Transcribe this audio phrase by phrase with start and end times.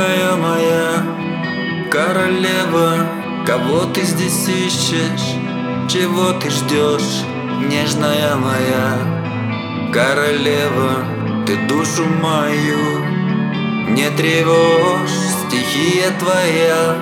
[0.00, 3.06] Нежная моя королева
[3.46, 5.36] Кого ты здесь ищешь?
[5.90, 7.22] Чего ты ждешь?
[7.68, 11.04] Нежная моя королева
[11.46, 13.04] Ты душу мою
[13.90, 15.10] не тревожь
[15.44, 16.96] Стихия твоя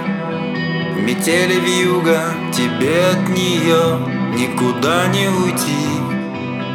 [0.97, 3.97] Метели вьюга Тебе от нее
[4.37, 5.87] никуда не уйти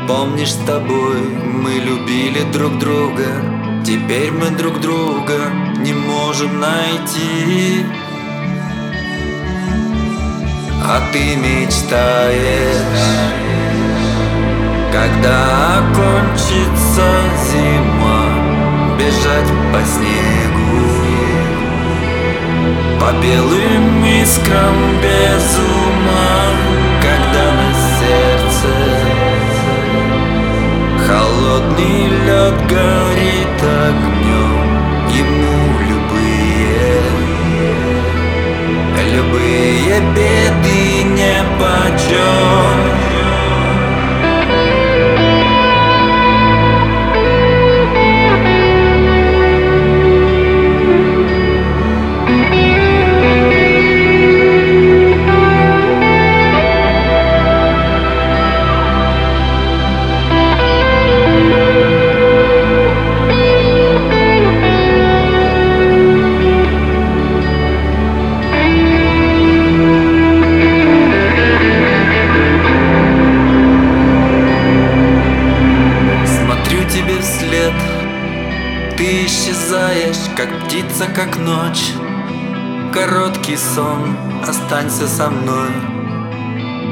[0.08, 3.26] Помнишь, с тобой мы любили друг друга
[3.86, 7.86] Теперь мы друг друга не можем найти.
[10.86, 12.76] А ты мечтаешь
[14.92, 17.08] Когда окончится
[17.48, 18.24] зима
[18.98, 20.84] Бежать по снегу.
[23.00, 26.36] По белым искрам без ума
[27.02, 28.72] Когда на сердце
[31.08, 33.03] Холодный лед горит
[79.44, 81.92] исчезаешь, как птица, как ночь.
[82.94, 84.16] Короткий сон,
[84.48, 85.70] останься со мной.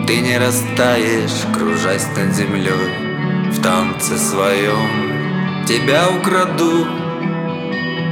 [0.06, 5.66] Ты не растаешь, кружась над землей В танце своем.
[5.66, 6.88] Тебя украду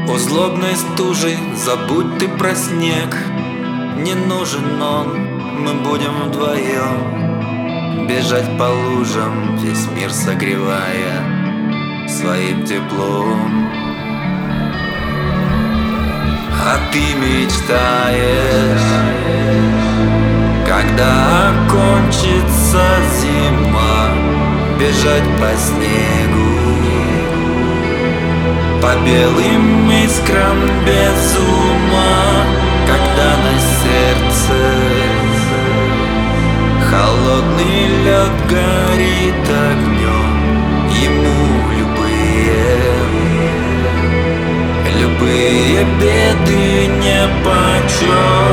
[0.08, 3.18] У злобной стужи забудь ты про снег.
[3.98, 5.20] Не нужен он,
[5.60, 8.08] мы будем вдвоем.
[8.08, 13.89] Бежать по лужам, весь мир согревая Своим теплом
[16.62, 18.90] А ты мечтаешь
[20.68, 22.84] Когда окончится
[23.20, 24.10] зима
[24.78, 26.50] Бежать по снегу
[28.82, 32.46] По белым искрам без ума
[32.88, 34.60] Когда на сердце
[36.90, 40.32] Холодный лед горит огнем
[40.90, 41.59] Ему
[45.84, 48.49] беды не почем